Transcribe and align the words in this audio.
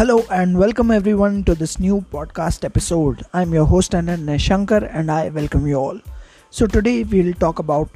Hello 0.00 0.24
and 0.30 0.58
welcome 0.58 0.90
everyone 0.90 1.44
to 1.44 1.54
this 1.54 1.78
new 1.78 2.00
podcast 2.10 2.64
episode. 2.64 3.22
I'm 3.34 3.52
your 3.52 3.66
host 3.66 3.92
Anand 3.92 4.40
Shankar 4.40 4.82
and 4.86 5.10
I 5.10 5.28
welcome 5.28 5.66
you 5.66 5.74
all. 5.74 6.00
So 6.48 6.66
today 6.66 7.02
we'll 7.02 7.34
talk 7.34 7.58
about 7.58 7.90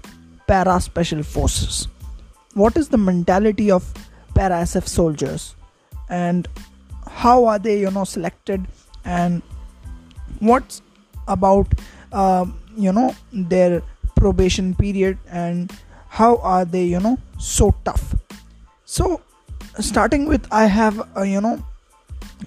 para 0.46 0.78
special 0.82 1.22
forces. 1.22 1.88
What 2.52 2.76
is 2.76 2.90
the 2.90 2.98
mentality 2.98 3.70
of 3.70 3.90
para 4.34 4.60
SF 4.66 4.86
soldiers 4.86 5.56
and 6.10 6.46
how 7.06 7.46
are 7.46 7.58
they 7.58 7.80
you 7.80 7.90
know 7.90 8.04
selected 8.04 8.66
and 9.06 9.40
what's 10.40 10.82
about 11.26 11.66
uh, 12.12 12.44
you 12.76 12.92
know 12.92 13.16
their 13.32 13.82
probation 14.14 14.74
period 14.74 15.16
and 15.30 15.72
how 16.08 16.36
are 16.36 16.66
they 16.66 16.84
you 16.84 17.00
know 17.00 17.18
so 17.38 17.74
tough 17.86 18.14
so 18.84 19.22
starting 19.80 20.26
with 20.28 20.46
i 20.52 20.66
have 20.66 20.98
uh, 21.16 21.22
you 21.22 21.40
know 21.40 21.64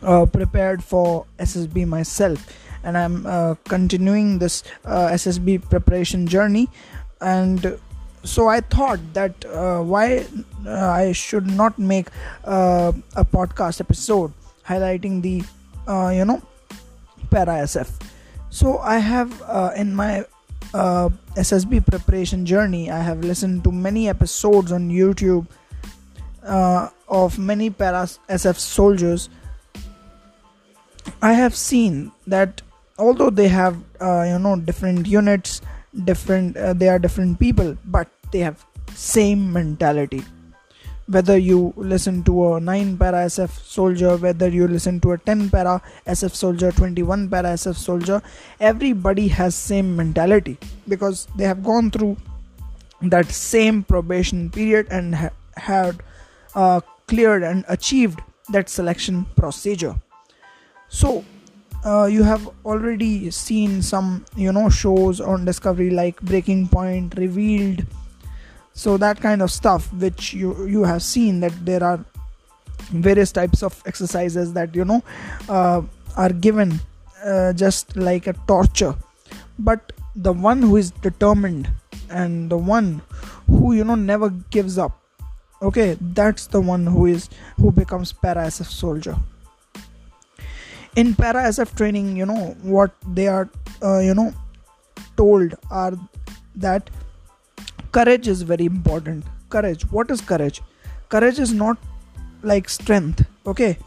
uh, 0.03 0.25
prepared 0.25 0.83
for 0.83 1.25
ssb 1.39 1.87
myself. 1.87 2.45
And 2.83 2.97
i'm 2.97 3.25
uh, 3.25 3.55
continuing 3.65 4.39
this 4.39 4.63
uh, 4.85 5.09
ssb 5.09 5.69
preparation 5.69 6.27
journey. 6.27 6.69
And 7.21 7.77
so 8.23 8.47
i 8.47 8.59
thought 8.59 8.99
that 9.13 9.45
uh, 9.45 9.81
why 9.81 10.25
uh, 10.65 10.89
i 10.89 11.11
should 11.11 11.47
not 11.47 11.79
make 11.79 12.07
a 12.43 13.25
podcast 13.37 13.79
episode 13.79 14.33
highlighting 14.67 15.21
the 15.21 15.35
you 16.13 16.25
know 16.25 16.41
para 17.29 17.63
sf 17.63 17.89
so 18.49 18.79
i 18.79 18.97
have 18.97 19.31
in 19.77 19.95
my 19.95 20.25
uh, 20.73 21.09
SSB 21.35 21.85
preparation 21.85 22.45
journey, 22.45 22.91
I 22.91 22.99
have 22.99 23.21
listened 23.21 23.63
to 23.63 23.71
many 23.71 24.09
episodes 24.09 24.71
on 24.71 24.89
YouTube 24.89 25.47
uh, 26.43 26.89
of 27.07 27.37
many 27.39 27.69
para 27.69 28.07
SF 28.29 28.57
soldiers. 28.57 29.29
I 31.21 31.33
have 31.33 31.55
seen 31.55 32.11
that 32.27 32.61
although 32.97 33.29
they 33.29 33.47
have 33.47 33.77
uh, 33.99 34.23
you 34.23 34.39
know 34.39 34.55
different 34.55 35.07
units, 35.07 35.61
different 36.05 36.57
uh, 36.57 36.73
they 36.73 36.89
are 36.89 36.99
different 36.99 37.39
people, 37.39 37.77
but 37.85 38.07
they 38.31 38.39
have 38.39 38.65
same 38.93 39.51
mentality 39.51 40.23
whether 41.07 41.37
you 41.37 41.73
listen 41.77 42.21
to 42.23 42.55
a 42.55 42.59
9 42.59 42.97
para 42.97 43.25
SF 43.25 43.49
soldier, 43.49 44.17
whether 44.17 44.49
you 44.49 44.67
listen 44.67 44.99
to 44.99 45.13
a 45.13 45.17
10 45.17 45.49
para 45.49 45.81
SF 46.05 46.35
soldier, 46.35 46.71
21 46.71 47.29
para 47.29 47.53
SF 47.53 47.75
soldier, 47.75 48.21
everybody 48.59 49.27
has 49.29 49.55
same 49.55 49.95
mentality 49.95 50.57
because 50.87 51.27
they 51.37 51.45
have 51.45 51.63
gone 51.63 51.89
through 51.89 52.17
that 53.01 53.25
same 53.27 53.83
probation 53.83 54.49
period 54.49 54.87
and 54.91 55.15
ha- 55.15 55.29
had 55.55 56.03
uh, 56.55 56.81
cleared 57.07 57.43
and 57.43 57.63
achieved 57.69 58.19
that 58.49 58.69
selection 58.69 59.25
procedure. 59.37 59.95
So 60.89 61.23
uh, 61.85 62.05
you 62.05 62.23
have 62.23 62.49
already 62.65 63.31
seen 63.31 63.81
some 63.81 64.25
you 64.35 64.51
know 64.51 64.69
shows 64.69 65.21
on 65.21 65.45
Discovery 65.45 65.89
like 65.89 66.21
Breaking 66.21 66.67
Point, 66.67 67.15
Revealed. 67.17 67.85
So 68.73 68.97
that 68.97 69.19
kind 69.19 69.41
of 69.41 69.51
stuff 69.51 69.91
which 69.93 70.33
you 70.33 70.65
you 70.65 70.83
have 70.83 71.01
seen 71.01 71.39
that 71.41 71.53
there 71.65 71.83
are 71.83 72.03
various 72.91 73.31
types 73.31 73.63
of 73.63 73.81
exercises 73.85 74.53
that 74.53 74.75
you 74.75 74.85
know 74.85 75.03
uh, 75.49 75.81
are 76.15 76.29
given 76.29 76.79
uh, 77.23 77.53
just 77.53 77.95
like 77.95 78.27
a 78.27 78.33
torture. 78.47 78.95
But 79.59 79.91
the 80.15 80.33
one 80.33 80.61
who 80.61 80.77
is 80.77 80.91
determined 80.91 81.69
and 82.09 82.49
the 82.49 82.57
one 82.57 83.01
who 83.47 83.73
you 83.73 83.83
know 83.83 83.95
never 83.95 84.29
gives 84.29 84.77
up 84.77 84.99
okay 85.61 85.97
that's 86.01 86.47
the 86.47 86.59
one 86.61 86.85
who 86.85 87.05
is 87.05 87.29
who 87.57 87.71
becomes 87.71 88.11
para 88.11 88.49
soldier 88.51 89.15
in 91.01 91.15
para 91.21 91.41
sf 91.53 91.73
training 91.79 92.07
you 92.19 92.25
know 92.25 92.43
what 92.75 92.91
they 93.17 93.27
are 93.37 93.47
uh, 93.87 93.99
you 94.09 94.13
know 94.19 94.29
told 95.17 95.55
are 95.81 95.93
that 96.55 96.89
courage 97.91 98.27
is 98.27 98.41
very 98.41 98.65
important. 98.65 99.23
Courage. 99.49 99.83
What 99.91 100.11
is 100.11 100.21
courage? 100.21 100.61
Courage 101.09 101.39
is 101.39 101.53
not 101.53 101.77
like 102.43 102.69
strength 102.69 103.25
okay? 103.45 103.77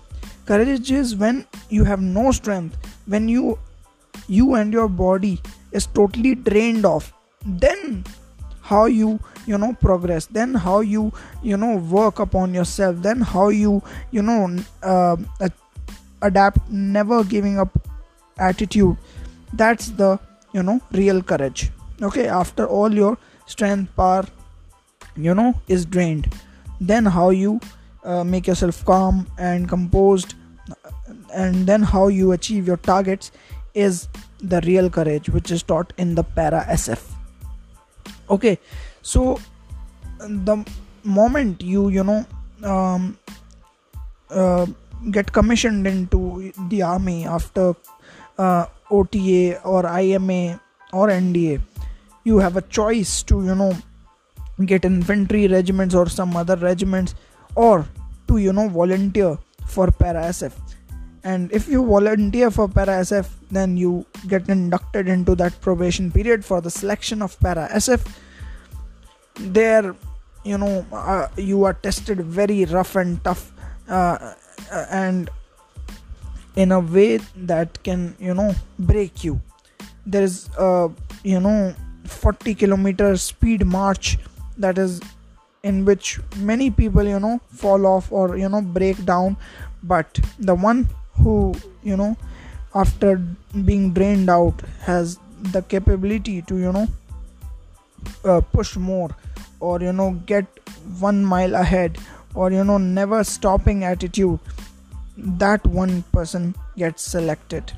Courage 0.46 0.90
is 0.90 1.14
when 1.16 1.46
you 1.68 1.84
have 1.84 2.00
no 2.00 2.32
strength 2.32 2.76
when 3.06 3.28
you 3.28 3.58
you 4.26 4.54
and 4.54 4.72
your 4.72 4.88
body 4.88 5.40
is 5.72 5.86
totally 5.86 6.34
drained 6.34 6.84
off. 6.84 7.12
Then 7.44 8.04
how 8.62 8.86
you 8.86 9.20
you 9.46 9.58
know 9.58 9.72
progress. 9.80 10.26
Then 10.26 10.54
how 10.54 10.80
you 10.80 11.12
you 11.42 11.56
know 11.56 11.76
work 11.76 12.18
upon 12.18 12.54
yourself. 12.54 12.96
Then 13.02 13.20
how 13.20 13.48
you 13.48 13.82
you 14.10 14.22
know 14.22 14.56
uh, 14.82 15.16
adapt 16.22 16.70
never 16.70 17.22
giving 17.24 17.58
up 17.58 17.88
attitude. 18.38 18.96
That's 19.52 19.90
the 19.90 20.18
you 20.52 20.62
know 20.62 20.80
real 20.92 21.22
courage. 21.22 21.70
Okay 22.02 22.26
after 22.26 22.66
all 22.66 22.92
your 22.92 23.18
strength 23.46 23.94
power 23.96 24.24
you 25.16 25.34
know 25.34 25.54
is 25.68 25.84
drained 25.84 26.32
then 26.80 27.04
how 27.04 27.30
you 27.30 27.60
uh, 28.04 28.24
make 28.24 28.46
yourself 28.46 28.84
calm 28.84 29.26
and 29.38 29.68
composed 29.68 30.34
and 31.34 31.66
then 31.66 31.82
how 31.82 32.08
you 32.08 32.32
achieve 32.32 32.66
your 32.66 32.76
targets 32.78 33.30
is 33.74 34.08
the 34.40 34.60
real 34.62 34.88
courage 34.88 35.28
which 35.28 35.50
is 35.50 35.62
taught 35.62 35.92
in 35.98 36.14
the 36.14 36.22
para 36.22 36.64
sf 36.70 37.02
okay 38.30 38.58
so 39.02 39.38
the 40.18 40.64
moment 41.04 41.62
you 41.62 41.88
you 41.88 42.04
know 42.04 42.24
um, 42.64 43.18
uh, 44.30 44.66
get 45.10 45.32
commissioned 45.32 45.86
into 45.86 46.52
the 46.68 46.82
army 46.82 47.26
after 47.26 47.74
uh, 48.38 48.66
ota 48.90 49.60
or 49.64 49.86
ima 49.98 50.60
or 50.92 51.08
nda 51.08 51.60
you 52.24 52.38
have 52.38 52.56
a 52.56 52.62
choice 52.62 53.22
to 53.22 53.44
you 53.44 53.54
know 53.54 53.72
get 54.66 54.84
infantry 54.84 55.46
regiments 55.48 55.94
or 55.94 56.06
some 56.08 56.36
other 56.36 56.56
regiments 56.56 57.14
or 57.54 57.86
to 58.28 58.36
you 58.36 58.52
know 58.52 58.68
volunteer 58.68 59.38
for 59.66 59.90
para 59.90 60.24
sf 60.32 60.52
and 61.24 61.52
if 61.52 61.68
you 61.68 61.84
volunteer 61.84 62.50
for 62.50 62.68
para 62.68 63.00
sf 63.00 63.28
then 63.50 63.76
you 63.76 64.04
get 64.28 64.48
inducted 64.48 65.08
into 65.08 65.34
that 65.34 65.58
probation 65.60 66.10
period 66.10 66.44
for 66.44 66.60
the 66.60 66.70
selection 66.70 67.22
of 67.22 67.38
para 67.40 67.68
sf 67.72 68.04
there 69.40 69.94
you 70.44 70.58
know 70.58 70.84
uh, 70.92 71.26
you 71.36 71.64
are 71.64 71.74
tested 71.74 72.20
very 72.20 72.64
rough 72.66 72.96
and 72.96 73.22
tough 73.24 73.52
uh, 73.88 74.34
and 74.70 75.30
in 76.56 76.72
a 76.72 76.80
way 76.80 77.18
that 77.36 77.82
can 77.82 78.16
you 78.18 78.34
know 78.34 78.54
break 78.78 79.24
you. 79.24 79.40
There 80.06 80.22
is 80.22 80.50
uh, 80.58 80.88
you 81.22 81.40
know 81.40 81.74
40 82.04 82.54
kilometer 82.54 83.16
speed 83.16 83.66
march 83.66 84.18
that 84.58 84.78
is 84.78 85.00
in 85.62 85.84
which 85.84 86.18
many 86.36 86.70
people 86.70 87.04
you 87.04 87.20
know 87.20 87.40
fall 87.52 87.86
off 87.86 88.10
or 88.10 88.36
you 88.36 88.48
know 88.48 88.62
break 88.62 89.04
down. 89.04 89.36
But 89.82 90.20
the 90.38 90.54
one 90.54 90.88
who 91.14 91.54
you 91.82 91.96
know 91.96 92.16
after 92.74 93.16
being 93.64 93.92
drained 93.92 94.30
out 94.30 94.62
has 94.82 95.18
the 95.52 95.62
capability 95.62 96.42
to 96.42 96.56
you 96.56 96.72
know 96.72 96.86
uh, 98.24 98.40
push 98.40 98.76
more 98.76 99.10
or 99.60 99.80
you 99.80 99.92
know 99.92 100.12
get 100.26 100.46
one 100.98 101.24
mile 101.24 101.54
ahead 101.54 101.98
or 102.34 102.50
you 102.52 102.64
know 102.64 102.78
never 102.78 103.22
stopping 103.24 103.84
attitude 103.84 104.38
that 105.16 105.66
one 105.66 106.02
person 106.12 106.54
gets 106.76 107.02
selected. 107.02 107.72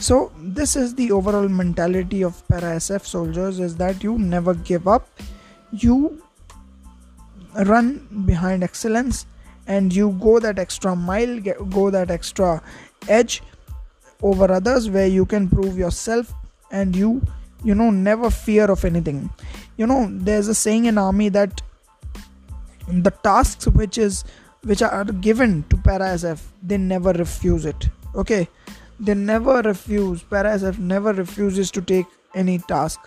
So 0.00 0.30
this 0.38 0.76
is 0.76 0.94
the 0.94 1.10
overall 1.10 1.48
mentality 1.48 2.22
of 2.22 2.46
para 2.48 2.76
sf 2.76 3.04
soldiers 3.04 3.58
is 3.58 3.76
that 3.76 4.02
you 4.02 4.18
never 4.18 4.54
give 4.54 4.86
up. 4.86 5.08
You 5.72 6.22
run 7.64 8.06
behind 8.26 8.62
excellence 8.62 9.26
and 9.66 9.94
you 9.94 10.16
go 10.20 10.38
that 10.38 10.58
extra 10.58 10.94
mile 10.94 11.40
go 11.40 11.90
that 11.90 12.10
extra 12.10 12.62
edge 13.08 13.42
over 14.22 14.50
others 14.52 14.88
where 14.88 15.06
you 15.06 15.24
can 15.26 15.48
prove 15.48 15.76
yourself 15.76 16.32
and 16.70 16.94
you 16.94 17.20
you 17.64 17.74
know 17.74 17.90
never 17.90 18.30
fear 18.30 18.70
of 18.70 18.84
anything. 18.84 19.30
You 19.76 19.86
know 19.86 20.08
there's 20.10 20.48
a 20.48 20.54
saying 20.54 20.84
in 20.84 20.98
army 20.98 21.28
that 21.30 21.60
the 22.88 23.10
tasks 23.22 23.66
which 23.66 23.98
is 23.98 24.24
which 24.62 24.82
are 24.82 25.04
given 25.04 25.62
to 25.70 25.76
para 25.76 26.08
sf 26.14 26.40
they 26.62 26.76
never 26.76 27.12
refuse 27.12 27.64
it. 27.64 27.88
Okay? 28.14 28.48
They 29.00 29.14
never 29.14 29.62
refuse 29.62 30.22
parasf 30.22 30.78
never 30.78 31.12
refuses 31.12 31.70
to 31.72 31.80
take 31.80 32.06
any 32.34 32.58
task. 32.58 33.00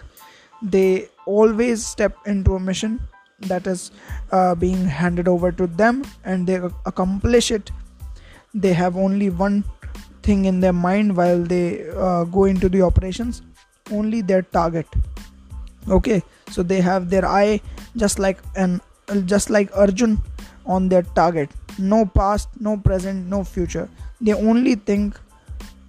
They 0.61 1.09
always 1.25 1.85
step 1.85 2.15
into 2.25 2.55
a 2.55 2.59
mission 2.59 2.99
that 3.41 3.67
is 3.67 3.91
uh, 4.31 4.55
being 4.55 4.85
handed 4.85 5.27
over 5.27 5.51
to 5.51 5.67
them 5.67 6.03
and 6.23 6.47
they 6.47 6.55
accomplish 6.85 7.51
it. 7.51 7.71
They 8.53 8.73
have 8.73 8.95
only 8.95 9.29
one 9.29 9.63
thing 10.23 10.45
in 10.45 10.59
their 10.59 10.73
mind 10.73 11.17
while 11.17 11.43
they 11.43 11.89
uh, 11.89 12.25
go 12.25 12.45
into 12.45 12.69
the 12.69 12.83
operations 12.83 13.41
only 13.91 14.21
their 14.21 14.43
target. 14.43 14.85
Okay? 15.89 16.21
So 16.49 16.63
they 16.63 16.79
have 16.81 17.09
their 17.09 17.25
eye 17.25 17.61
just 17.97 18.19
like 18.19 18.37
an 18.55 18.81
just 19.25 19.49
like 19.49 19.69
arjun 19.75 20.21
on 20.65 20.89
their 20.89 21.03
target. 21.03 21.49
No 21.77 22.05
past 22.05 22.49
no 22.59 22.77
present 22.77 23.27
no 23.27 23.43
future. 23.43 23.89
They 24.19 24.33
only 24.33 24.75
think 24.75 25.19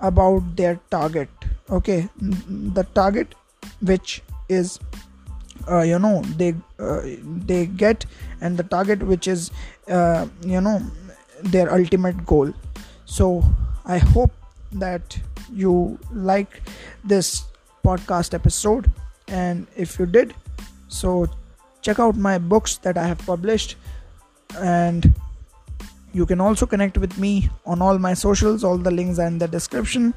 about 0.00 0.56
their 0.56 0.80
target. 0.90 1.28
Okay? 1.70 2.08
The 2.19 2.84
target 2.94 3.34
which 3.80 4.22
is 4.48 4.78
uh, 5.70 5.82
you 5.82 5.98
know 5.98 6.22
they 6.36 6.54
uh, 6.78 7.00
they 7.52 7.66
get 7.66 8.06
and 8.40 8.56
the 8.56 8.64
target 8.64 9.02
which 9.02 9.28
is 9.28 9.50
uh, 9.88 10.26
you 10.44 10.60
know 10.60 10.80
their 11.42 11.72
ultimate 11.72 12.24
goal. 12.26 12.52
So 13.04 13.42
i 13.84 13.98
hope 13.98 14.32
that 14.72 15.19
you 15.52 15.98
like 16.12 16.62
this 17.04 17.44
podcast 17.84 18.34
episode. 18.34 18.90
And 19.28 19.66
if 19.76 19.98
you 19.98 20.06
did 20.06 20.34
so 20.88 21.26
check 21.82 21.99
out 21.99 22.17
my 22.17 22.38
books 22.38 22.76
that 22.79 22.96
i 22.96 23.05
have 23.05 23.19
published 23.26 23.76
and 24.61 25.12
you 26.12 26.26
can 26.26 26.40
also 26.40 26.67
connect 26.67 26.99
with 26.99 27.17
me 27.19 27.49
on 27.64 27.81
all 27.81 27.99
my 27.99 28.14
socials 28.14 28.64
all 28.64 28.76
the 28.76 28.90
links 28.90 29.19
are 29.19 29.26
in 29.26 29.38
the 29.38 29.49
description. 29.49 30.14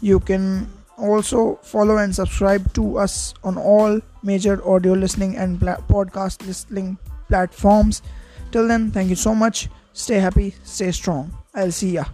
You 0.00 0.20
can 0.20 0.68
also 0.96 1.56
follow 1.62 1.98
and 1.98 2.14
subscribe 2.14 2.72
to 2.74 2.98
us 2.98 3.34
on 3.44 3.56
all 3.56 4.00
major 4.22 4.60
audio 4.68 4.94
listening 4.94 5.36
and 5.36 5.58
pla- 5.60 5.78
podcast 5.88 6.46
listening 6.46 6.98
platforms. 7.28 8.02
Till 8.50 8.66
then 8.66 8.90
thank 8.90 9.08
you 9.08 9.16
so 9.16 9.34
much. 9.34 9.68
Stay 9.92 10.18
happy 10.18 10.54
stay 10.64 10.90
strong. 10.90 11.32
I'll 11.54 11.72
see 11.72 11.92
ya 11.92 12.04